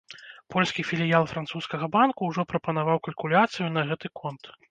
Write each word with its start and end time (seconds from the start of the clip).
Польскі 0.53 0.85
філіял 0.91 1.27
французскага 1.33 1.89
банку 1.97 2.31
ўжо 2.31 2.47
прапанаваў 2.53 2.97
калькуляцыю 3.09 3.67
на 3.77 3.81
гэты 3.91 4.07
конт. 4.21 4.53